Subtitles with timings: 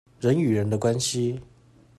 [0.19, 1.39] 人與人的關係